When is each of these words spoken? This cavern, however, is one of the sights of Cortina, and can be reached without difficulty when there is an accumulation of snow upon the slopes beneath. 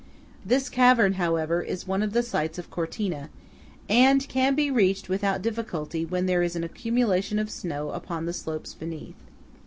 This 0.43 0.67
cavern, 0.67 1.13
however, 1.21 1.61
is 1.61 1.85
one 1.85 2.01
of 2.01 2.11
the 2.11 2.23
sights 2.23 2.57
of 2.57 2.71
Cortina, 2.71 3.29
and 3.87 4.27
can 4.27 4.55
be 4.55 4.71
reached 4.71 5.09
without 5.09 5.43
difficulty 5.43 6.05
when 6.05 6.25
there 6.25 6.41
is 6.41 6.55
an 6.55 6.63
accumulation 6.63 7.37
of 7.37 7.51
snow 7.51 7.91
upon 7.91 8.25
the 8.25 8.33
slopes 8.33 8.73
beneath. 8.73 9.19